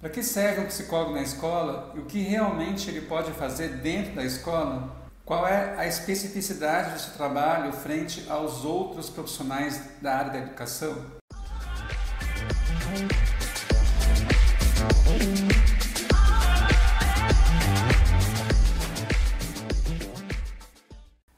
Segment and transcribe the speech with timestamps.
[0.00, 4.14] Para que serve um psicólogo na escola e o que realmente ele pode fazer dentro
[4.14, 4.96] da escola?
[5.24, 11.04] Qual é a especificidade do seu trabalho frente aos outros profissionais da área da educação?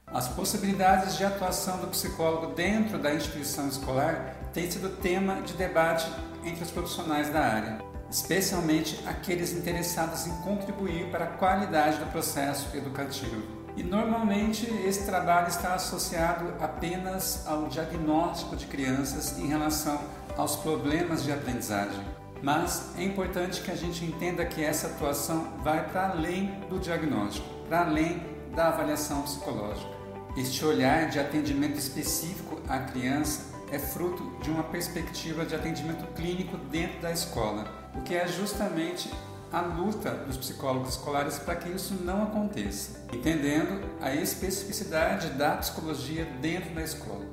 [0.06, 6.06] As possibilidades de atuação do psicólogo dentro da instituição escolar têm sido tema de debate
[6.44, 12.76] entre os profissionais da área, especialmente aqueles interessados em contribuir para a qualidade do processo
[12.76, 13.60] educativo.
[13.76, 20.00] E normalmente esse trabalho está associado apenas ao diagnóstico de crianças em relação
[20.36, 22.04] aos problemas de aprendizagem.
[22.42, 27.46] Mas é importante que a gente entenda que essa atuação vai para além do diagnóstico,
[27.68, 28.22] para além
[28.54, 29.90] da avaliação psicológica.
[30.36, 36.56] Este olhar de atendimento específico à criança é fruto de uma perspectiva de atendimento clínico
[36.56, 39.10] dentro da escola, o que é justamente
[39.52, 46.24] a luta dos psicólogos escolares para que isso não aconteça, entendendo a especificidade da psicologia
[46.40, 47.24] dentro da escola,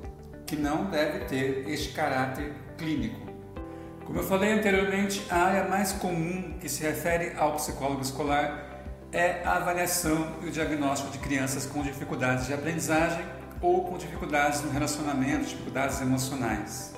[0.46, 3.28] que não deve ter este caráter clínico.
[4.04, 8.66] Como eu falei anteriormente, a área mais comum que se refere ao psicólogo escolar
[9.12, 13.24] é a avaliação e o diagnóstico de crianças com dificuldades de aprendizagem
[13.60, 16.94] ou com dificuldades no relacionamento, dificuldades emocionais.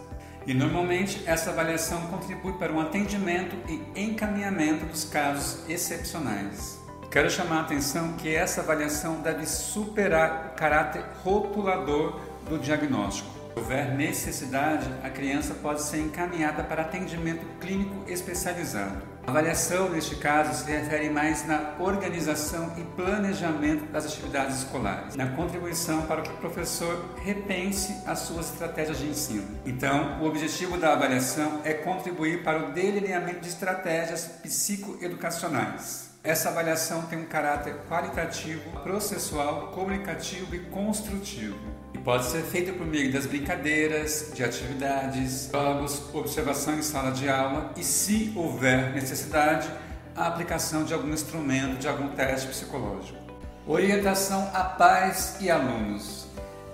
[0.47, 6.79] E normalmente essa avaliação contribui para um atendimento e encaminhamento dos casos excepcionais.
[7.11, 13.40] Quero chamar a atenção que essa avaliação deve superar o caráter rotulador do diagnóstico.
[13.61, 19.03] Houver necessidade, a criança pode ser encaminhada para atendimento clínico especializado.
[19.27, 25.27] A avaliação, neste caso, se refere mais na organização e planejamento das atividades escolares, na
[25.33, 29.59] contribuição para que o professor repense as suas estratégias de ensino.
[29.67, 36.09] Então, o objetivo da avaliação é contribuir para o delineamento de estratégias psicoeducacionais.
[36.25, 41.59] Essa avaliação tem um caráter qualitativo, processual, comunicativo e construtivo.
[42.05, 47.73] Pode ser feita por meio das brincadeiras, de atividades, jogos, observação em sala de aula
[47.77, 49.69] e, se houver necessidade,
[50.17, 53.19] a aplicação de algum instrumento, de algum teste psicológico.
[53.67, 56.27] Orientação a pais e alunos.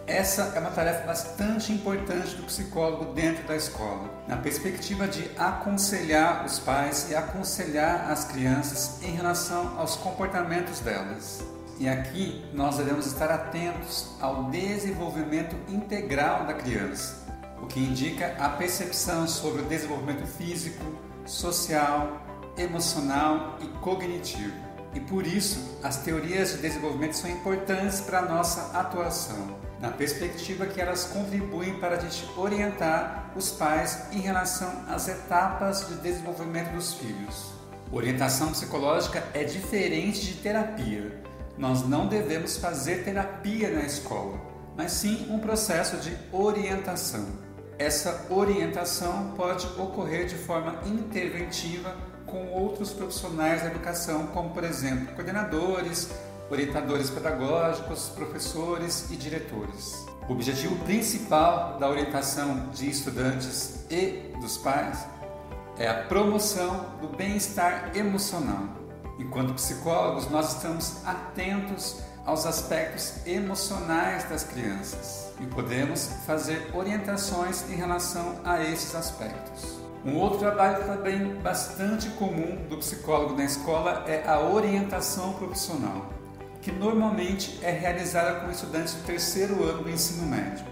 [0.07, 6.45] Essa é uma tarefa bastante importante do psicólogo dentro da escola, na perspectiva de aconselhar
[6.47, 11.56] os pais e aconselhar as crianças em relação aos comportamentos delas.
[11.79, 17.27] E aqui nós devemos estar atentos ao desenvolvimento integral da criança,
[17.63, 20.83] o que indica a percepção sobre o desenvolvimento físico,
[21.27, 22.23] social,
[22.57, 24.55] emocional e cognitivo.
[24.95, 30.67] E por isso, as teorias de desenvolvimento são importantes para a nossa atuação na perspectiva
[30.67, 36.73] que elas contribuem para a gente orientar os pais em relação às etapas de desenvolvimento
[36.73, 37.53] dos filhos.
[37.93, 41.23] Orientação psicológica é diferente de terapia.
[41.59, 44.39] Nós não devemos fazer terapia na escola,
[44.77, 47.27] mas sim um processo de orientação.
[47.79, 51.97] Essa orientação pode ocorrer de forma interventiva
[52.27, 56.11] com outros profissionais da educação, como por exemplo coordenadores,
[56.51, 60.05] orientadores pedagógicos, professores e diretores.
[60.29, 65.07] O objetivo principal da orientação de estudantes e dos pais
[65.79, 68.86] é a promoção do bem-estar emocional.
[69.19, 77.77] Enquanto psicólogos, nós estamos atentos aos aspectos emocionais das crianças e podemos fazer orientações em
[77.77, 79.81] relação a esses aspectos.
[80.05, 86.17] Um outro trabalho também bastante comum do psicólogo na escola é a orientação profissional
[86.67, 90.67] que normalmente é realizada com estudantes do terceiro ano do ensino médio.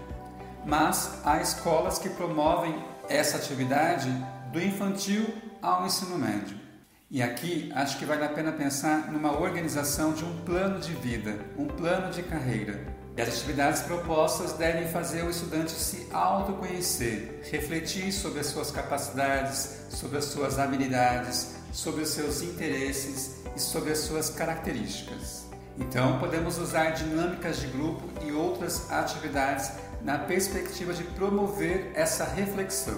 [0.65, 2.75] Mas há escolas que promovem
[3.07, 4.09] essa atividade
[4.51, 5.25] do infantil
[5.61, 6.64] ao ensino médio.
[7.09, 11.37] E aqui acho que vale a pena pensar numa organização de um plano de vida,
[11.55, 12.83] um plano de carreira.
[13.15, 19.85] E as atividades propostas devem fazer o estudante se autoconhecer, refletir sobre as suas capacidades,
[19.89, 25.45] sobre as suas habilidades, sobre os seus interesses e sobre as suas características.
[25.77, 29.71] Então, podemos usar dinâmicas de grupo e outras atividades
[30.01, 32.97] na perspectiva de promover essa reflexão.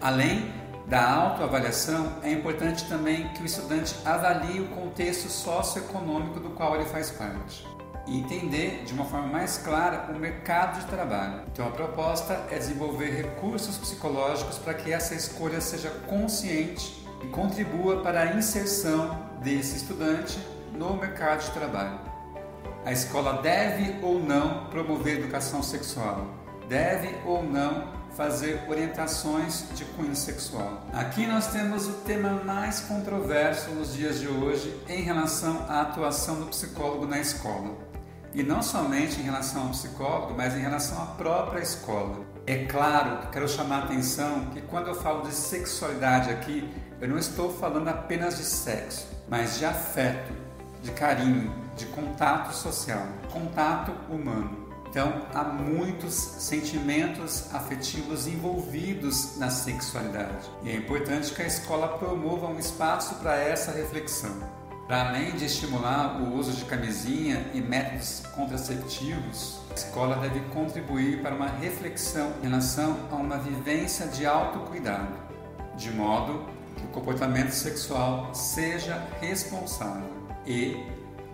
[0.00, 0.52] Além
[0.90, 6.84] da autoavaliação, é importante também que o estudante avalie o contexto socioeconômico do qual ele
[6.84, 7.64] faz parte
[8.08, 11.42] e entender de uma forma mais clara o mercado de trabalho.
[11.52, 18.02] Então, a proposta é desenvolver recursos psicológicos para que essa escolha seja consciente e contribua
[18.02, 20.40] para a inserção desse estudante
[20.72, 22.00] no mercado de trabalho.
[22.84, 26.26] A escola deve ou não promover educação sexual?
[26.68, 30.86] Deve ou não fazer orientações de cunho sexual.
[30.92, 36.40] Aqui nós temos o tema mais controverso nos dias de hoje em relação à atuação
[36.40, 37.76] do psicólogo na escola.
[38.32, 42.24] E não somente em relação ao psicólogo, mas em relação à própria escola.
[42.46, 46.68] É claro que quero chamar a atenção que quando eu falo de sexualidade aqui,
[47.00, 50.32] eu não estou falando apenas de sexo, mas de afeto,
[50.82, 54.69] de carinho, de contato social, contato humano.
[54.90, 60.50] Então, há muitos sentimentos afetivos envolvidos na sexualidade.
[60.64, 64.36] E é importante que a escola promova um espaço para essa reflexão.
[64.88, 71.22] Para além de estimular o uso de camisinha e métodos contraceptivos, a escola deve contribuir
[71.22, 75.14] para uma reflexão em relação a uma vivência de autocuidado,
[75.76, 76.46] de modo
[76.76, 80.10] que o comportamento sexual seja responsável
[80.44, 80.84] e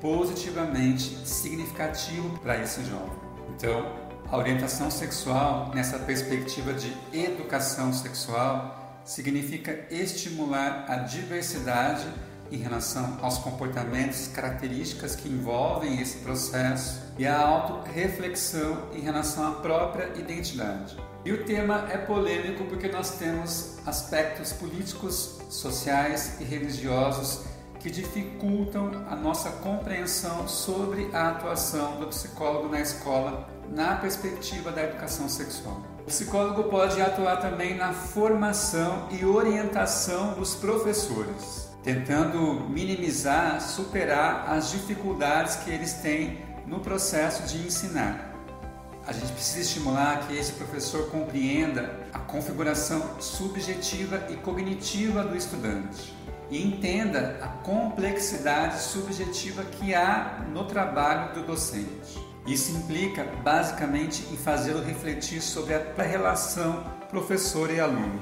[0.02, 3.25] positivamente significativo para esse jovem.
[3.56, 3.90] Então,
[4.30, 12.06] a orientação sexual, nessa perspectiva de educação sexual, significa estimular a diversidade
[12.52, 19.52] em relação aos comportamentos, características que envolvem esse processo e a auto-reflexão em relação à
[19.52, 20.96] própria identidade.
[21.24, 27.55] E o tema é polêmico porque nós temos aspectos políticos, sociais e religiosos
[27.86, 34.82] que dificultam a nossa compreensão sobre a atuação do psicólogo na escola na perspectiva da
[34.82, 35.84] educação sexual.
[36.00, 44.72] O psicólogo pode atuar também na formação e orientação dos professores tentando minimizar, superar as
[44.72, 48.34] dificuldades que eles têm no processo de ensinar.
[49.06, 56.16] A gente precisa estimular que esse professor compreenda a configuração subjetiva e cognitiva do estudante
[56.50, 62.24] e entenda a complexidade subjetiva que há no trabalho do docente.
[62.46, 68.20] Isso implica basicamente em fazê-lo refletir sobre a relação professor e aluno.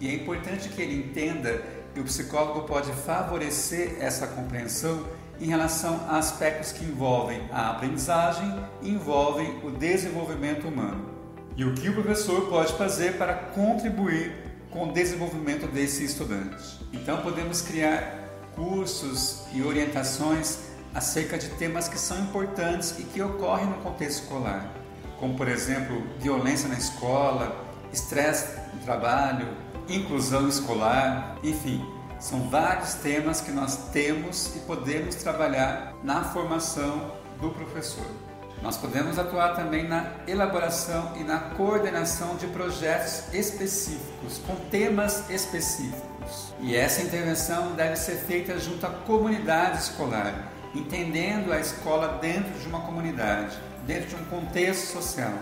[0.00, 1.60] E é importante que ele entenda
[1.94, 5.04] e o psicólogo pode favorecer essa compreensão
[5.40, 11.08] em relação a aspectos que envolvem a aprendizagem e envolvem o desenvolvimento humano.
[11.56, 16.78] E o que o professor pode fazer para contribuir com o desenvolvimento desse estudante.
[16.92, 20.58] Então podemos criar cursos e orientações
[20.94, 24.72] acerca de temas que são importantes e que ocorrem no contexto escolar,
[25.18, 29.48] como por exemplo, violência na escola, estresse no trabalho,
[29.88, 31.84] inclusão escolar, enfim,
[32.18, 38.27] são vários temas que nós temos e podemos trabalhar na formação do professor.
[38.62, 46.52] Nós podemos atuar também na elaboração e na coordenação de projetos específicos, com temas específicos.
[46.60, 52.66] E essa intervenção deve ser feita junto à comunidade escolar, entendendo a escola dentro de
[52.66, 53.56] uma comunidade,
[53.86, 55.32] dentro de um contexto social.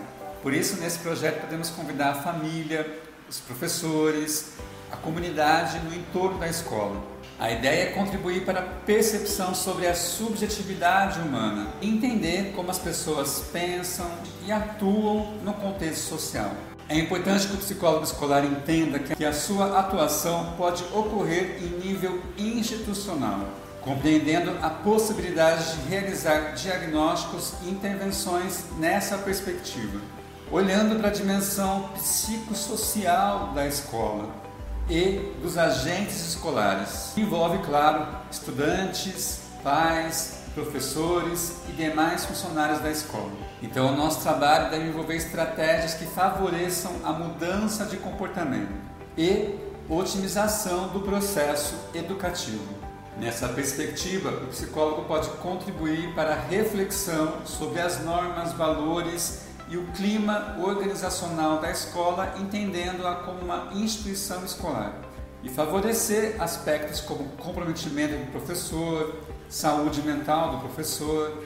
[0.42, 2.86] Por isso, nesse projeto, podemos convidar a família,
[3.28, 4.52] os professores,
[4.92, 7.15] a comunidade no entorno da escola.
[7.38, 13.44] A ideia é contribuir para a percepção sobre a subjetividade humana, entender como as pessoas
[13.52, 14.10] pensam
[14.46, 16.50] e atuam no contexto social.
[16.88, 22.22] É importante que o psicólogo escolar entenda que a sua atuação pode ocorrer em nível
[22.38, 23.40] institucional,
[23.82, 30.00] compreendendo a possibilidade de realizar diagnósticos e intervenções nessa perspectiva
[30.50, 34.45] olhando para a dimensão psicossocial da escola
[34.88, 37.16] e dos agentes escolares.
[37.16, 43.32] Envolve, claro, estudantes, pais, professores e demais funcionários da escola.
[43.62, 48.72] Então, o nosso trabalho deve envolver estratégias que favoreçam a mudança de comportamento
[49.18, 49.54] e
[49.88, 52.64] otimização do processo educativo.
[53.18, 59.86] Nessa perspectiva, o psicólogo pode contribuir para a reflexão sobre as normas, valores e o
[59.92, 64.94] clima organizacional da escola, entendendo-a como uma instituição escolar,
[65.42, 69.14] e favorecer aspectos como comprometimento do professor,
[69.48, 71.42] saúde mental do professor,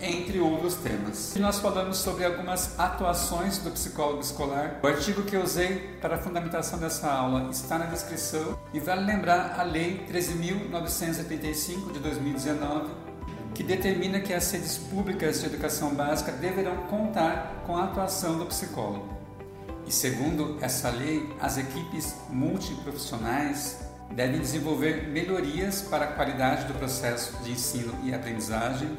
[0.00, 1.36] entre outros temas.
[1.36, 4.80] E nós falamos sobre algumas atuações do psicólogo escolar.
[4.82, 9.04] O artigo que eu usei para a fundamentação dessa aula está na descrição e vale
[9.04, 13.09] lembrar a Lei 13.985 de 2019
[13.54, 18.46] que determina que as redes públicas de educação básica deverão contar com a atuação do
[18.46, 19.08] psicólogo.
[19.86, 23.78] E segundo essa lei, as equipes multiprofissionais
[24.12, 28.96] devem desenvolver melhorias para a qualidade do processo de ensino e aprendizagem,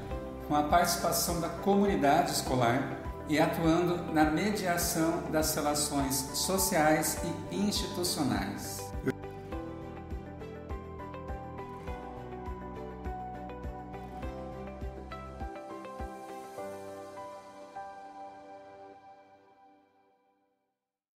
[0.47, 2.97] com a participação da comunidade escolar
[3.29, 7.17] e atuando na mediação das relações sociais
[7.51, 8.90] e institucionais.